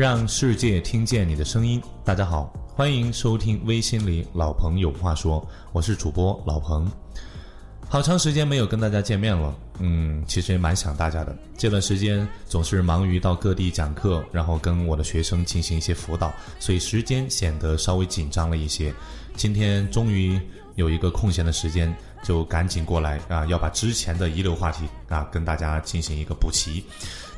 [0.00, 1.78] 让世界听见你的声音。
[2.02, 6.90] 大家好，欢迎收听微信里老朋友话说，我是主播老彭。
[7.86, 11.36] 好长时间没有跟大家见面了，嗯，其实也蛮想大家的。
[11.54, 18.94] 这段时间总是忙于到各地讲课，然后跟我的学生进行一些辅导，所以时间显得稍微紧张了一些。
[19.36, 20.40] 今天终于
[20.76, 26.84] 有一个空闲的时间，就赶紧过来啊，要把之前的遗留话题啊跟大家进行一个补齐。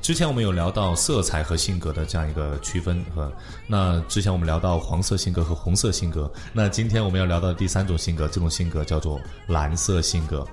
[0.01, 3.33] 之前我们有聊到色彩和性格的这样一个区分和，
[3.69, 10.45] 那之前我们聊到黄色性格和红色性格，那今天我们要聊到第三种性格，这种性格叫做蓝色性格。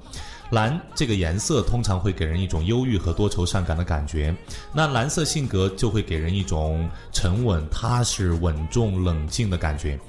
[0.52, 4.36] 蓝这个颜色通常会给人一种忧郁和多愁善感的感觉，
[4.74, 10.00] 那蓝色性格就会给人一种沉稳、踏实、稳重、冷静的感觉。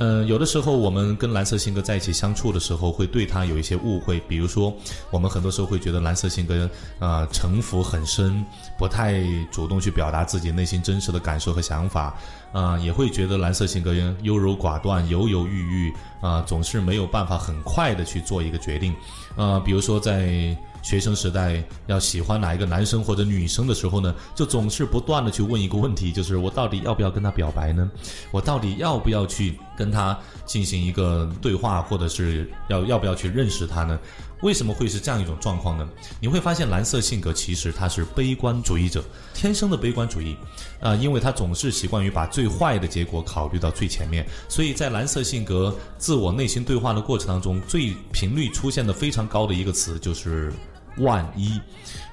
[0.00, 4.20] 嗯，有的时候我们跟蓝色性格在一起相处的时候，会对他有一些误会。
[4.28, 4.72] 比如说，
[5.10, 8.44] 我们很多时候会觉得蓝色性格，呃，城府很深，
[8.78, 12.16] 不太主动去表达自己内心真实的感受和想法，
[12.52, 18.94] 啊，也会觉得蓝色性格优柔寡断、犹犹豫豫，啊，总是没有办法很快的去做一个决定，
[19.36, 20.56] 啊，比如说在。
[20.80, 27.90] 学生时代要喜欢哪一个男生或者女生的时候呢，就总是不断的去问一个问题，就是我到底要不要跟他表白呢？
[28.30, 33.96] 我到底要不要去跟他进行一个对话，或者是要要不要去认识他呢？
[34.42, 35.88] 为什么会是这样一种状况呢？
[36.20, 39.02] 你会发现蓝色性格其实他是悲观主义者，
[39.34, 40.36] 天生的悲观主义，
[40.80, 50.52] 啊，因为他总是习惯于把最坏的结果考虑到最前面，所以在蓝色性格自我内心对话的过程当中，最频率出现的非常高的一个词就是
[50.98, 51.60] 万一。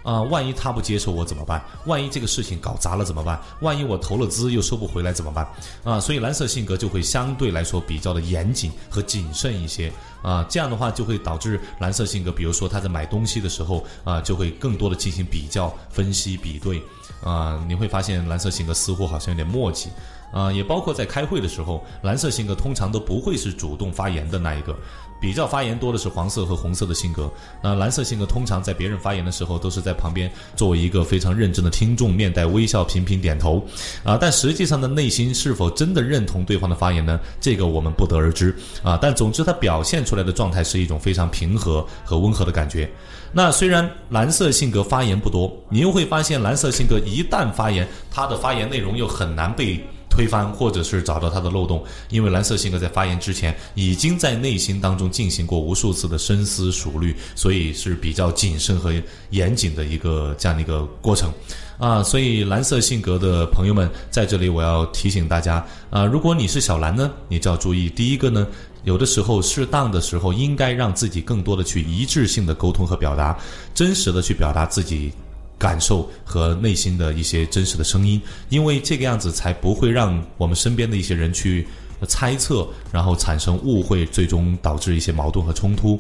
[0.04, 1.60] 啊，万一他不接受我怎么办？
[1.88, 3.42] 万一这个事情搞砸了怎么办？
[3.62, 5.48] 万一我投了资又收不回来怎么办？
[5.84, 9.92] 啊，所以蓝色性格就会相对来说比较的严谨和谨慎一些。
[10.22, 16.82] 啊，这样的话就会导致蓝色性格，比如说他在买东西的时候，啊，就会更多的进行比较、分析、比对。
[17.24, 19.90] 啊，你会发现蓝色性格似乎好像有点墨迹。
[20.36, 24.76] 啊，也包括在开会的时候，蓝色性格通常都不会是主动发言的那一个。
[25.18, 27.32] 比较发言多的是黄色和红色的性格，
[27.64, 33.66] 那蓝色性格通常在别人发言的时候都是在旁边作为一个非常认真的听众，面带微笑，频频点头，
[34.04, 37.18] 啊，但实际上的内心是否真的认同对方的发言呢？
[37.40, 38.54] 这个我们不得而知，
[38.84, 42.88] 啊，但总之他表现出来的状态是一种非常平和和温和的感觉。
[43.32, 49.82] 那虽然蓝色性格发言不多，你又会发现蓝色性格一旦发言，他的发言内容又很难被。
[50.16, 58.94] 推翻，或者是找到他的漏洞，因为蓝色性格在发言之前已经在内心当中进行过无数次的深思熟虑，所以是比较谨慎和
[59.32, 61.30] 严谨的一个这样的一个过程，
[61.78, 68.48] 啊，所以蓝色性格的朋友们在这里我要提醒大家，啊，如果你是小蓝呢，你就要注意，第一个呢，
[68.86, 73.38] 有的时候适当的时候应该让自己更多的去一致性的沟通和表达，
[73.74, 75.12] 真实的去表达自己。
[75.58, 81.66] 感受和内心的一些真实的声音，因为这个样子才不会让我们身边的一些人去
[82.08, 86.00] 猜测，然后产生误会，最终导致一些矛盾和冲突。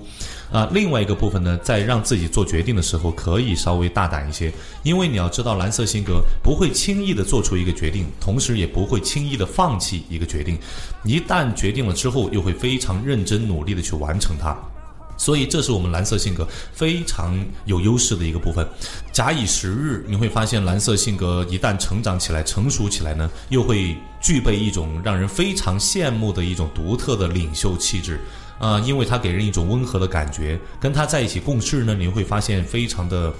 [0.51, 10.59] 啊，另外一个部分呢，在让自己做决定的时候，可以稍微大胆一些，因为你要知道，蓝色性格不会轻易的做出一个决定，同时也不会轻易的放弃一个决定。
[11.03, 14.55] 一旦决定了之后，又会非常认真努力的去完成它。
[15.17, 18.67] 所以，这是我们蓝色性格非常有优势的一个部分。
[19.11, 28.19] 假以时日，你会发现，蓝色性格一旦成长起来、成熟起来呢，又会具备一种让人非常羡慕的一种独特的领袖气质。
[28.57, 33.33] 啊，因为他给人一种温和的感觉，跟他在一起共事呢，你会发现非常的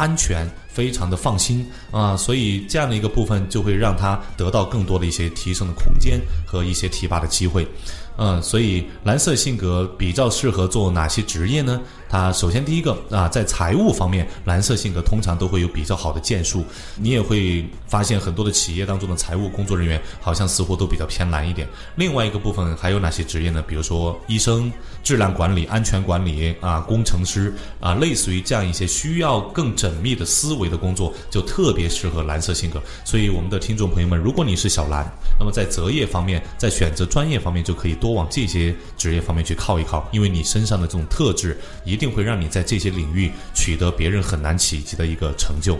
[0.00, 2.16] 安全，非常的放心啊。
[2.16, 7.68] 所以，这样的一个部分就会让他得到更多的一些提升的空间和一些提拔的机会。
[8.16, 11.80] 嗯，所以蓝色性格比较适合做哪些职业呢？
[12.10, 16.64] 它首先第一个啊，在财务方面，蓝色性格通常都会有比较好的建树。
[16.96, 21.68] 你也会发现很多的企业当中的财务工作人员好像似乎都比较偏蓝一点。
[21.94, 23.62] 另外一个部分还有哪些职业呢？
[23.62, 24.72] 比如说医生、
[25.04, 32.82] 质量管理、安全管理啊、工程师啊，类似于这样一些需要更缜密的思维的工作，就特别适合蓝色性格。
[33.04, 35.08] 所以我们的听众朋友们，如果你是小蓝，
[35.38, 41.99] 那么在择业方面，在选择专业方面就可以多往这些职业方面去靠一靠，因为你身上的这种特质一。
[42.00, 45.78] 定会让你在这些领域取得别人很难企及的一个成就。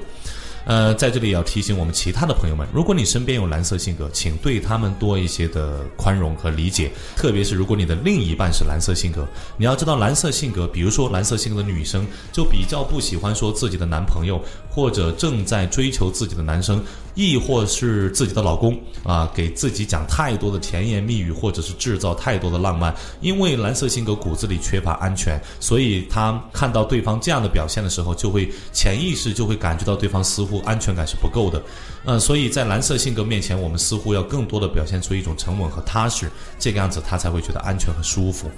[0.64, 6.90] 呃，在这里要提醒我们其他的朋友们，如果你身边有蓝色性格，请对他们多一些的宽容和理解。
[7.16, 9.26] 特别是如果你的另一半是蓝色性格，
[9.56, 16.82] 你要知道蓝色性格，比如说蓝色性格的女生，就比较不喜欢说自己的男朋友或者正在追求自己的男生。
[17.16, 22.94] 亦或是自己的老公啊，给自己讲太多的甜言蜜语，或者是制造太多的浪漫。
[23.20, 30.49] 因为蓝色性格骨子里缺乏安全，所以他看到对方这样的表现的时候，就会潜意识就会感觉到对方似乎。
[30.50, 31.62] 乎安全感是不够的。
[32.04, 38.50] 呃，所以在蓝色性格面前，我们似乎要更多的表现出一种沉稳和踏实，这个样子他才会觉得安全和舒服。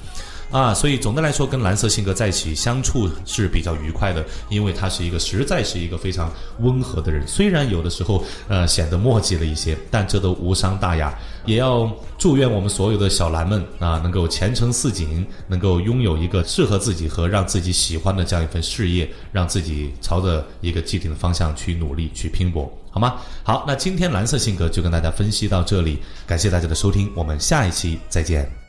[0.53, 7.27] 啊，所以总的来说，跟蓝色性格在一起相处是比较愉快的，因为他是一个实在是一个非常温和的人。
[7.27, 11.19] 虽然有的时候呃显得墨迹了一些，但这都无伤大雅。
[11.45, 23.17] 也要祝愿我们所有的小蓝们啊，能够前程似锦，能够拥有一个适合自己和让自己喜欢的这样一份事业，让自己朝着一个既定的方向去努力去拼搏，好吗？
[23.43, 28.62] 好，那今天蓝色性格就跟大家分析到这里，感谢大家的收听，我们下一期再见。